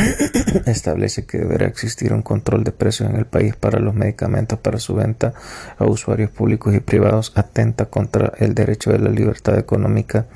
[0.67, 4.79] establece que deberá existir un control de precios en el país para los medicamentos para
[4.79, 5.35] su venta
[5.77, 10.27] a usuarios públicos y privados, atenta contra el derecho de la libertad económica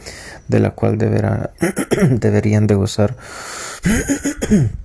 [0.48, 1.52] de la cual deberá,
[2.10, 3.16] deberían de gozar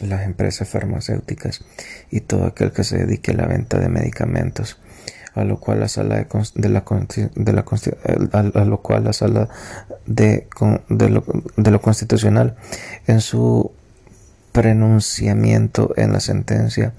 [0.00, 1.64] las empresas farmacéuticas
[2.10, 4.78] y todo aquel que se dedique a la venta de medicamentos
[5.36, 6.84] a lo cual la sala de, de la,
[7.34, 7.64] de la
[8.54, 9.48] a, lo cual la sala
[10.06, 10.48] de,
[10.88, 11.24] de, lo,
[11.56, 12.56] de lo constitucional.
[13.06, 13.70] En su
[14.52, 16.94] pronunciamiento en la sentencia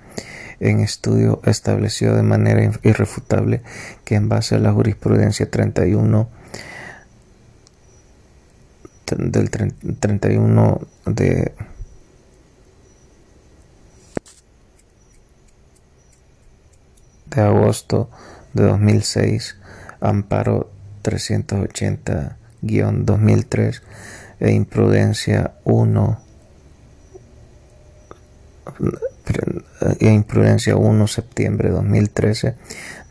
[0.59, 3.61] en estudio estableció de manera irrefutable
[4.05, 6.29] que en base a la jurisprudencia 31
[9.15, 11.53] del 31 de
[17.29, 18.09] de agosto
[18.53, 19.57] de 2006,
[20.01, 20.69] Amparo
[21.03, 23.81] 380-2003
[24.39, 26.17] e Imprudencia 1
[29.99, 32.55] e Imprudencia 1 septiembre de 2013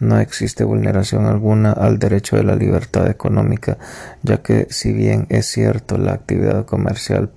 [0.01, 3.79] no existe vulneración alguna al derecho de la libertad económica,
[4.23, 7.31] ya que si bien es cierto la actividad comercial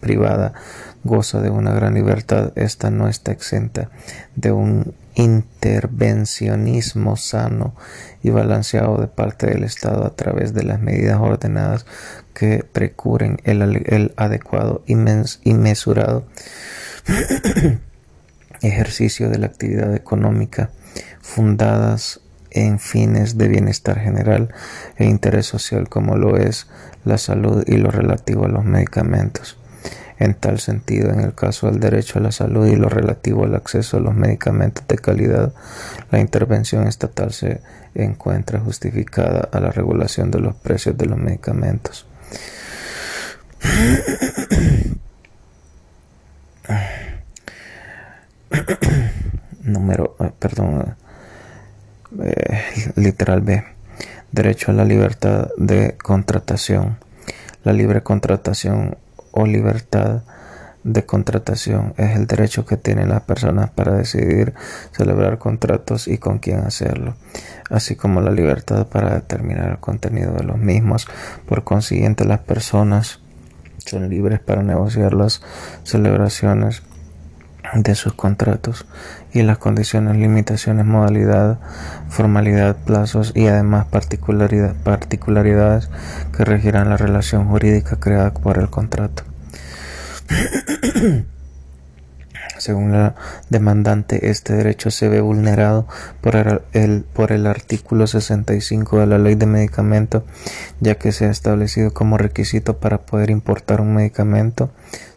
[0.00, 0.54] privada
[1.04, 3.90] goza de una gran libertad, esta no está exenta
[4.34, 7.74] de un intervencionismo sano
[8.22, 11.86] y balanceado de parte del Estado a través de las medidas ordenadas
[12.34, 16.26] que precuren el, adecuado y mesurado
[18.66, 20.70] ejercicio de la actividad económica
[21.20, 24.54] fundadas en fines de bienestar general
[24.96, 26.68] e interés social como lo es
[27.04, 29.58] la salud y lo relativo a los medicamentos.
[30.18, 33.54] En tal sentido, en el caso del derecho a la salud y lo relativo al
[33.54, 35.52] acceso a los medicamentos de calidad,
[36.10, 37.60] la intervención estatal se
[37.94, 42.06] encuentra justificada a la regulación de los precios de los medicamentos.
[49.62, 50.96] Número, eh, perdón,
[52.22, 53.64] eh, literal B.
[54.32, 56.98] Derecho a la libertad de contratación.
[57.64, 58.96] La libre contratación
[59.32, 60.22] o libertad
[60.84, 64.54] de contratación es el derecho que tienen las personas para decidir
[64.92, 67.16] celebrar contratos y con quién hacerlo,
[67.70, 71.08] así como la libertad para determinar el contenido de los mismos.
[71.48, 73.18] Por consiguiente, las personas
[73.84, 75.42] son libres para negociar las
[75.82, 76.82] celebraciones
[77.74, 78.86] de sus contratos
[79.32, 81.58] y las condiciones, limitaciones, modalidad,
[82.08, 85.90] formalidad, plazos y además particularidades
[86.36, 89.24] que regirán la relación jurídica creada por el contrato.
[92.58, 93.14] Según la
[93.50, 95.86] demandante, este derecho se ve vulnerado
[96.22, 100.22] por el, por el artículo 65 de la Ley de Medicamentos,
[100.80, 104.70] ya que se ha establecido como requisito para poder importar un medicamento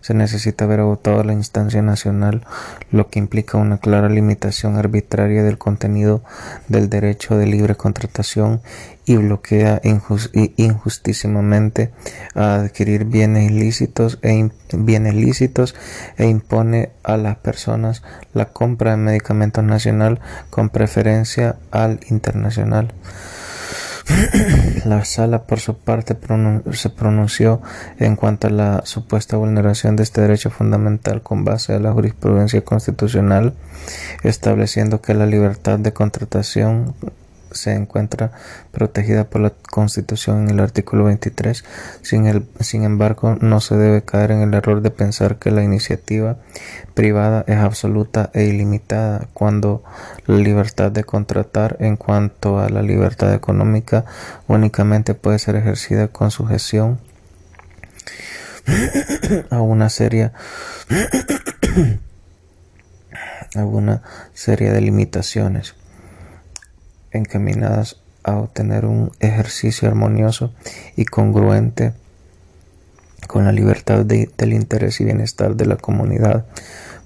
[0.10, 2.42] se necesita haber agotado la instancia nacional,
[2.90, 6.24] lo que implica una clara limitación arbitraria del contenido
[6.68, 8.60] del derecho de libre contratación
[9.06, 11.92] y bloquea injustísimamente
[12.34, 15.76] a adquirir bienes ilícitos e bienes
[16.18, 18.02] e impone a las personas
[18.34, 22.96] la compra de medicamentos nacional con preferencia al internacional.
[24.86, 26.18] La sala, por su parte,
[26.72, 27.62] se pronunció
[28.00, 32.62] en cuanto a la supuesta vulneración de este derecho fundamental con base a la jurisprudencia
[32.64, 33.54] constitucional,
[34.24, 36.96] estableciendo que la libertad de contratación
[37.52, 38.32] se encuentra
[38.72, 41.64] protegida por la Constitución en el artículo 23.
[42.02, 46.38] Sin, sin embargo, no se debe caer en el error de pensar que la iniciativa
[46.94, 49.84] privada es absoluta e ilimitada cuando
[50.26, 54.06] la libertad de contratar en cuanto a la libertad económica
[54.48, 57.00] únicamente puede ser ejercida con sujeción
[59.50, 59.90] a una
[63.56, 64.02] a una
[64.34, 65.79] serie de limitaciones
[67.12, 70.54] encaminadas a obtener un ejercicio armonioso
[70.96, 71.94] y congruente
[73.28, 76.46] con la libertad del interés y bienestar de la comunidad,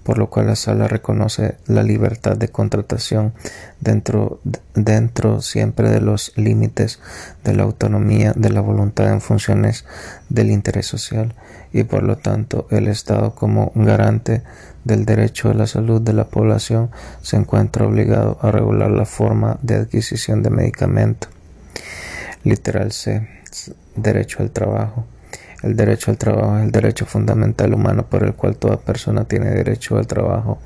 [0.03, 3.33] por lo cual la sala reconoce la libertad de contratación
[3.79, 4.39] dentro,
[4.75, 6.99] dentro siempre de los límites
[7.43, 9.85] de la autonomía de la voluntad en funciones
[10.29, 11.33] del interés social
[11.71, 14.43] y por lo tanto el Estado como garante
[14.83, 16.91] del derecho a la salud de la población
[17.21, 21.29] se encuentra obligado a regular la forma de adquisición de medicamentos.
[22.43, 23.27] Literal C.
[23.95, 25.05] Derecho al trabajo.
[25.63, 29.49] El derecho al trabajo es el derecho fundamental humano por el cual toda persona tiene
[29.49, 30.59] derecho al trabajo,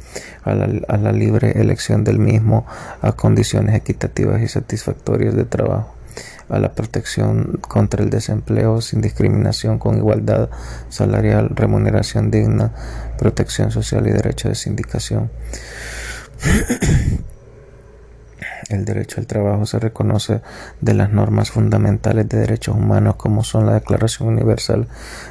[0.43, 2.65] a la, libre elección del mismo,
[3.01, 5.93] a condiciones equitativas y satisfactorias de trabajo
[6.49, 10.49] a la protección contra el desempleo sin discriminación, con igualdad
[10.89, 12.73] salarial, remuneración digna,
[13.19, 15.29] protección social y derecho de sindicación.
[18.69, 20.41] El derecho al trabajo se reconoce
[20.81, 24.87] de las normas fundamentales de derechos humanos como son la Declaración Universal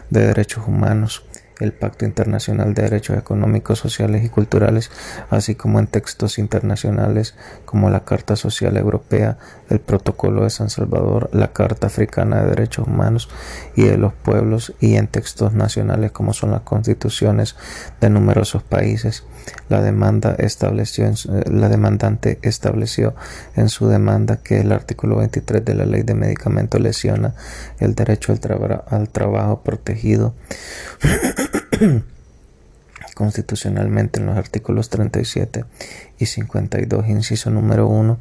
[0.09, 1.26] de Derechos Humanos,
[1.61, 4.90] el Pacto Internacional de Derechos Económicos, Sociales y Culturales,
[5.30, 7.34] así como en textos internacionales
[7.64, 9.38] como la Carta Social Europea,
[9.70, 13.28] el Protocolo de San Salvador, la Carta Africana de Derechos Humanos
[13.74, 17.57] y de los Pueblos, y en textos nacionales como son las constituciones
[18.00, 19.24] de numerosos países.
[19.68, 21.07] La demanda estableció
[21.46, 23.14] la demandante estableció
[23.54, 27.34] en su demanda que el artículo 23 de la Ley de Medicamentos lesiona
[27.78, 28.34] el derecho
[28.88, 30.34] al trabajo protegido
[33.14, 35.64] constitucionalmente en los artículos 37
[36.18, 38.18] y 52, inciso número 1,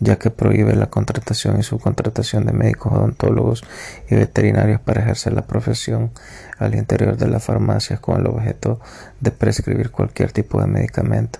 [0.00, 3.64] ya que prohíbe la contratación y subcontratación de médicos odontólogos
[4.10, 6.10] y veterinarios para ejercer la profesión
[6.58, 8.80] al interior de las farmacias con el objeto
[9.20, 11.38] de prescribir cualquier tipo de medicamento.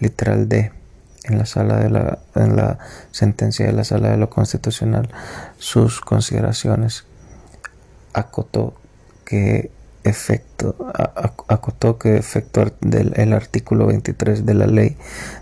[0.00, 0.72] Literal D.
[1.24, 2.78] En la, sala de la, en la
[3.10, 5.10] sentencia de la sala de lo constitucional,
[5.58, 7.04] sus consideraciones
[8.14, 8.74] acotó
[9.26, 9.70] que
[10.04, 10.76] efecto,
[11.48, 14.96] acotó que efecto del artículo 23 de la ley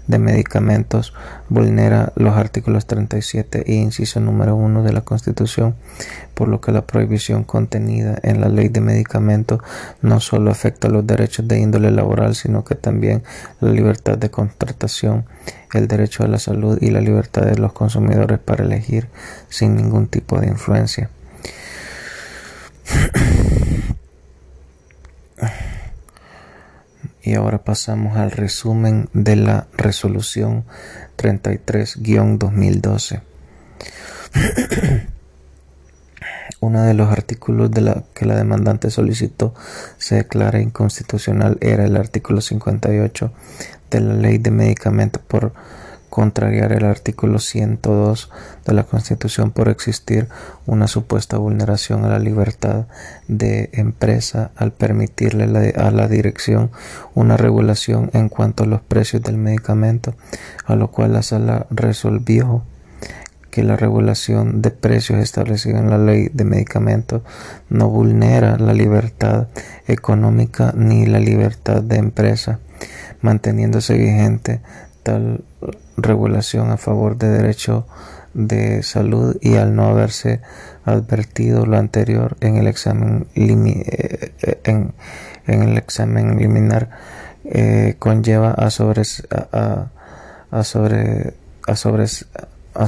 [0.07, 1.15] de medicamentos
[1.49, 5.75] vulnera los artículos 37 e inciso número 1 de la Constitución,
[6.35, 9.61] por lo que la prohibición contenida en la ley de medicamentos
[10.03, 13.23] no solo afecta los derechos de índole laboral, sino que también
[13.61, 15.27] la libertad de contratación,
[15.73, 19.09] el derecho a la salud y la libertad de los consumidores para elegir
[19.49, 21.11] sin ningún tipo de influencia.
[27.23, 30.65] Y ahora pasamos al resumen de la resolución
[31.17, 33.21] 33-2012.
[36.61, 39.55] Uno de los artículos de la que la demandante solicitó
[39.99, 43.33] se declara inconstitucional era el artículo 58
[43.91, 45.53] de la Ley de Medicamentos por
[46.17, 48.31] contrariar el artículo 102
[48.65, 50.29] de la Constitución por existir
[50.65, 52.87] una supuesta vulneración a la libertad
[53.29, 56.71] de empresa al permitirle a la dirección
[57.15, 60.15] una regulación en cuanto a los precios del medicamento,
[60.65, 62.63] a lo cual la sala resolvió
[63.51, 67.21] que la regulación de precios establecida en la ley de medicamentos
[67.69, 69.49] no vulnera la libertad
[69.87, 72.59] económica ni la libertad de empresa,
[73.21, 74.63] manteniéndose vigente
[75.03, 75.45] tal
[75.97, 77.87] regulación a favor de derecho
[78.35, 80.41] de salud y al no haberse
[80.85, 84.93] advertido lo anterior en el examen eh, eh, en,
[85.47, 86.91] el examen liminar
[87.45, 89.87] eh, conlleva a sobre a,
[90.51, 91.35] a sobre
[91.67, 91.73] a
[92.75, 92.87] a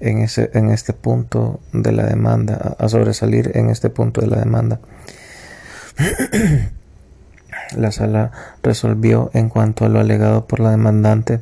[0.00, 4.38] en ese en este punto de la demanda a sobresalir en este punto de la
[4.38, 4.80] demanda
[7.76, 8.32] La sala
[8.62, 11.40] resolvió en cuanto a lo alegado por la demandante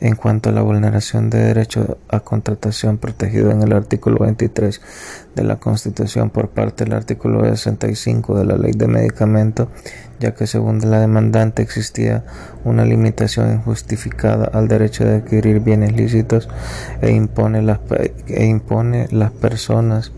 [0.00, 4.80] en cuanto a la vulneración de derecho a contratación protegido en el artículo 23
[5.34, 9.68] de la Constitución por parte del artículo 65 de la Ley de Medicamentos,
[10.20, 12.24] ya que según la demandante existía
[12.64, 16.48] una limitación injustificada al derecho de adquirir bienes lícitos
[17.00, 17.80] e impone las,
[18.26, 20.12] e impone las personas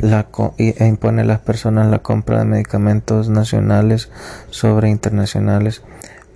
[0.00, 0.28] la,
[0.58, 4.10] e impone a las personas la compra de medicamentos nacionales
[4.50, 5.82] sobre internacionales,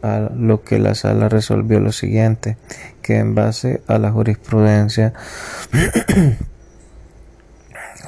[0.02, 2.56] a lo que la sala resolvió lo siguiente,
[3.02, 5.12] que en base a la jurisprudencia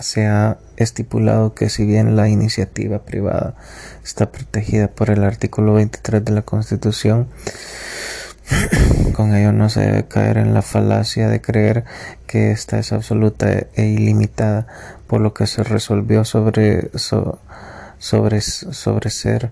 [0.00, 3.54] se ha estipulado que si bien la iniciativa privada
[4.04, 7.28] está protegida por el artículo 23 de la Constitución,
[9.12, 11.84] con ello no se debe caer en la falacia de creer
[12.26, 14.66] que esta es absoluta e ilimitada,
[15.06, 19.50] por lo que se resolvió sobre, sobre, sobre ser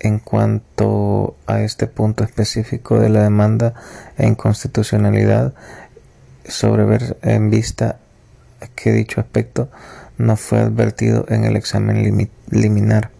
[0.00, 3.74] en cuanto a este punto específico de la demanda
[4.18, 5.54] e inconstitucionalidad,
[6.44, 7.98] sobre ver en vista
[8.74, 9.70] que dicho aspecto
[10.18, 13.10] no fue advertido en el examen liminar.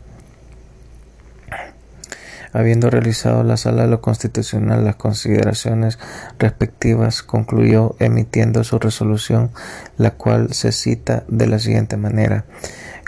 [2.52, 5.98] Habiendo realizado la Sala de lo Constitucional las consideraciones
[6.38, 9.50] respectivas, concluyó emitiendo su resolución,
[9.96, 12.44] la cual se cita de la siguiente manera.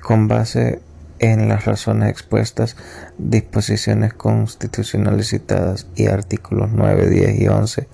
[0.03, 0.81] Con base
[1.19, 2.77] en las razones expuestas,
[3.19, 7.89] disposiciones constitucionales citadas y artículos 9, 10 y 11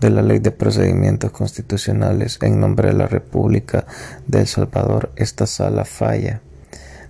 [0.00, 3.84] de la Ley de Procedimientos Constitucionales en nombre de la República
[4.26, 6.40] de El Salvador, esta sala falla.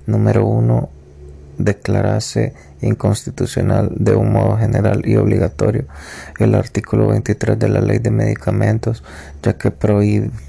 [0.06, 0.88] Número 1
[1.58, 2.52] declarase
[2.84, 5.84] inconstitucional de un modo general y obligatorio
[6.38, 9.02] el artículo 23 de la ley de medicamentos
[9.42, 9.72] ya que,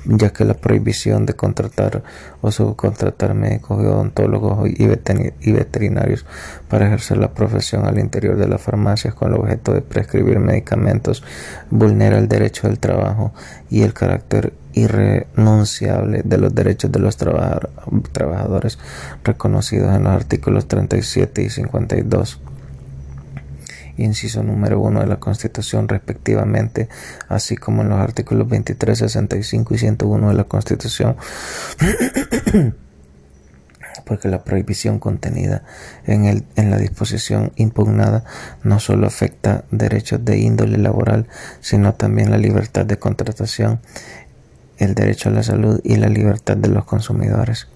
[0.05, 2.03] ya que la prohibición de contratar
[2.41, 6.25] o subcontratar médicos odontólogos y veterinarios
[6.69, 11.23] para ejercer la profesión al interior de las farmacias con el objeto de prescribir medicamentos
[11.69, 13.33] vulnera el derecho del trabajo
[13.69, 18.77] y el carácter irrenunciable de los derechos de los trabajadores
[19.23, 22.24] reconocidos en los artículos 37 y 52
[23.97, 26.89] inciso número 1 de la Constitución respectivamente,
[27.27, 31.15] así como en los artículos 23, 65 y 101 de la Constitución,
[34.05, 35.63] porque la prohibición contenida
[36.05, 38.23] en, el, en la disposición impugnada
[38.63, 41.27] no solo afecta derechos de índole laboral,
[41.61, 43.79] sino también la libertad de contratación
[44.77, 47.67] el derecho a la salud y la libertad de los consumidores.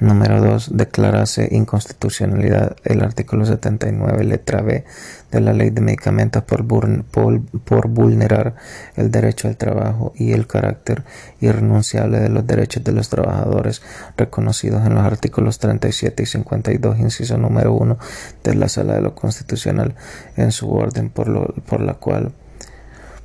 [0.00, 0.76] Número 2.
[0.76, 4.84] Declarase inconstitucionalidad el artículo 79, letra B
[5.30, 6.64] de la Ley de Medicamentos por,
[7.04, 8.56] por, vulnerar
[8.96, 11.04] el derecho al trabajo y el carácter
[11.40, 13.82] irrenunciable de los derechos de los trabajadores
[14.16, 17.98] reconocidos en los artículos 37 y 52, inciso número 1
[18.42, 19.94] de la Sala de lo Constitucional
[20.36, 22.32] en su orden por, lo, por la cual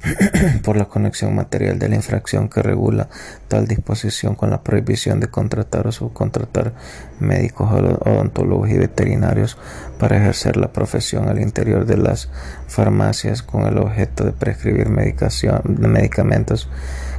[0.63, 3.09] por la conexión material de la infracción que regula
[3.47, 6.73] tal disposición con la prohibición de contratar o subcontratar
[7.19, 9.57] médicos, odontólogos y veterinarios
[9.97, 12.29] para ejercer la profesión al interior de las
[12.67, 16.69] farmacias con el objeto de prescribir medicación, medicamentos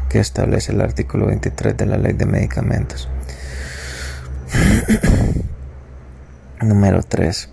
[0.09, 3.09] que establece el artículo 23 de la ley de medicamentos.
[6.63, 7.49] Número 3.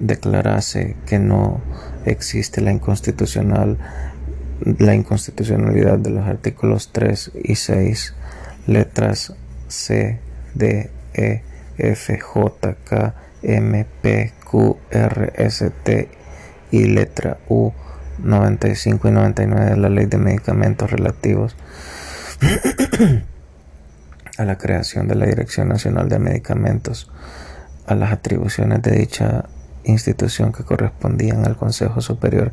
[0.00, 1.60] Declarase que no
[2.04, 3.78] existe la inconstitucional
[4.64, 8.14] la inconstitucionalidad de los artículos 3 y 6,
[8.66, 9.34] letras
[9.68, 10.20] C,
[10.54, 11.42] D, E,
[11.76, 16.08] F, J, K, M, P, Q, R, S, T
[16.70, 17.72] y letra U
[18.18, 21.56] 95 y 99 de la Ley de Medicamentos relativos
[24.38, 27.10] a la creación de la Dirección Nacional de Medicamentos,
[27.86, 29.44] a las atribuciones de dicha
[29.84, 32.52] institución que correspondían al Consejo Superior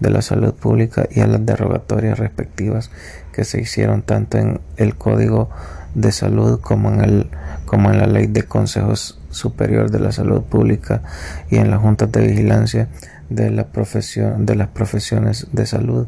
[0.00, 2.90] de la Salud Pública y a las derogatorias respectivas
[3.32, 5.50] que se hicieron tanto en el Código
[5.94, 7.30] de Salud como en, el,
[7.66, 11.02] como en la Ley de Consejos Superior de la Salud Pública
[11.50, 12.88] y en las juntas de vigilancia
[13.28, 16.06] de, la profesión, de las profesiones de salud.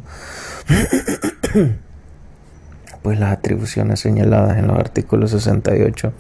[3.03, 6.13] pues las atribuciones señaladas en los artículos 68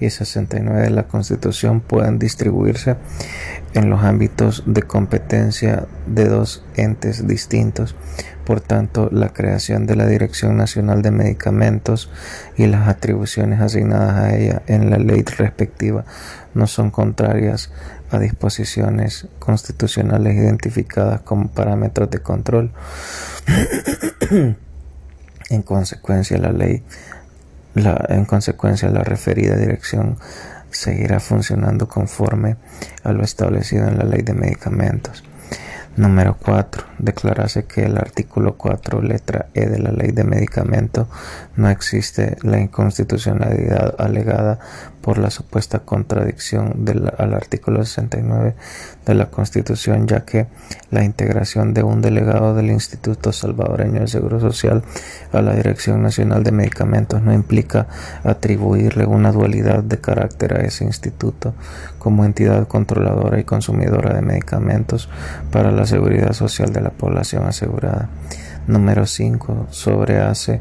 [0.00, 2.96] y 69 de la Constitución pueden distribuirse
[3.74, 7.94] en los ámbitos de competencia de dos entes distintos.
[8.44, 12.10] Por tanto, la creación de la Dirección Nacional de Medicamentos
[12.56, 16.04] y las atribuciones asignadas a ella en la ley respectiva
[16.54, 17.70] no son contrarias
[18.10, 22.72] a disposiciones constitucionales identificadas como parámetros de control.
[25.50, 26.82] en consecuencia, la ley
[28.08, 30.16] en consecuencia, la referida Dirección
[30.70, 32.56] seguirá funcionando conforme
[33.04, 35.24] a lo establecido en la ley de medicamentos.
[35.98, 36.84] Número 4.
[36.98, 41.08] Declarase que el artículo 4, letra E de la Ley de Medicamento
[41.56, 44.60] no existe la inconstitucionalidad alegada
[45.00, 46.84] por la supuesta contradicción
[47.18, 48.54] al artículo 69
[49.06, 50.46] de la Constitución, ya que
[50.90, 54.82] la integración de un delegado del Instituto Salvadoreño de Seguro Social
[55.32, 57.86] a la Dirección Nacional de Medicamentos no implica
[58.24, 61.54] atribuirle una dualidad de carácter a ese instituto
[61.98, 65.08] como entidad controladora y consumidora de medicamentos
[65.50, 68.08] para la seguridad social de la población asegurada.
[68.66, 69.68] Número 5.
[69.70, 70.60] Sobrehace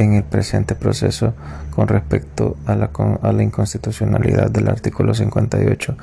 [0.00, 1.34] en el presente proceso
[1.74, 2.90] con respecto a la,
[3.22, 5.96] a la, inconstitucionalidad del artículo 58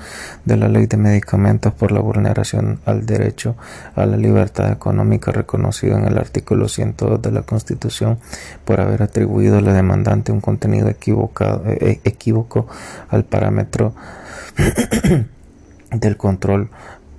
[0.46, 3.56] de la Ley de Medicamentos por la vulneración al derecho
[3.96, 8.20] a la libertad económica reconocido en el artículo 102 de la Constitución
[8.66, 12.68] por haber atribuido a la demandante un contenido equivocado, eh, equívoco
[13.10, 13.96] al parámetro
[15.92, 16.70] del control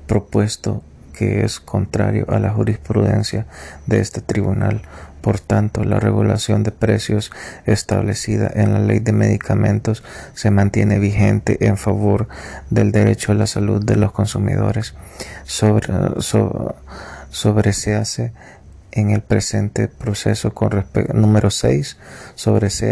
[0.06, 0.82] propuesto
[1.18, 3.46] que es contrario a la jurisprudencia
[3.86, 4.82] de este tribunal.
[5.20, 7.30] Por tanto, la regulación de precios
[7.66, 10.04] establecida en la ley de medicamentos
[10.34, 12.28] se mantiene vigente en favor
[12.70, 14.94] del derecho a la salud de los consumidores.
[15.44, 15.92] Sobre,
[17.72, 18.32] se hace
[18.98, 21.96] en el presente proceso con respecto número 6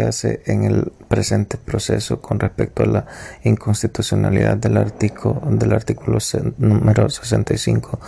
[0.07, 3.05] hace en el presente proceso con respecto a la
[3.43, 6.19] inconstitucionalidad del artículo del artículo
[6.57, 7.99] número 65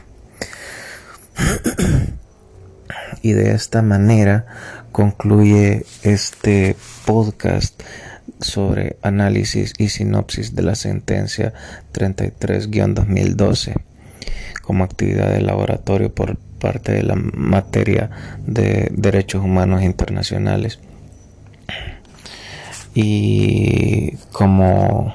[3.23, 4.47] y de esta manera
[4.93, 7.81] concluye este podcast
[8.41, 11.53] sobre análisis y sinopsis de la sentencia
[11.93, 13.75] 33-2012
[14.63, 18.11] como actividad de laboratorio por parte de la materia
[18.47, 20.79] de derechos humanos internacionales.
[22.95, 25.13] Y como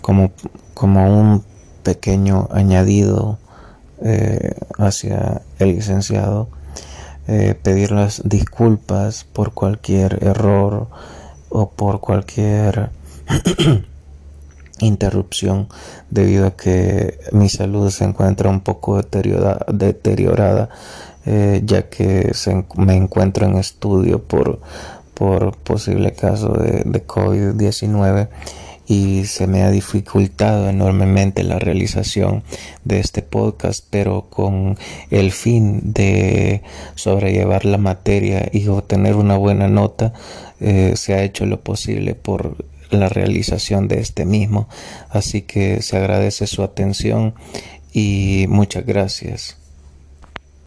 [0.00, 0.32] como
[0.74, 1.44] como un
[1.82, 3.38] pequeño añadido
[4.02, 6.48] eh, hacia el licenciado
[7.26, 10.88] eh, pedir las disculpas por cualquier error
[11.50, 12.90] o por cualquier
[14.80, 15.68] interrupción
[16.08, 20.70] debido a que mi salud se encuentra un poco deteriorada, deteriorada
[21.26, 22.32] eh, ya que
[22.76, 24.60] me encuentro en estudio por,
[25.12, 28.28] por posible caso de, de COVID-19
[28.90, 32.42] y se me ha dificultado enormemente la realización
[32.82, 34.76] de este podcast, pero con
[35.12, 36.62] el fin de
[36.96, 40.12] sobrellevar la materia y obtener una buena nota,
[40.58, 42.56] eh, se ha hecho lo posible por
[42.90, 44.68] la realización de este mismo.
[45.08, 47.34] Así que se agradece su atención
[47.92, 49.59] y muchas gracias.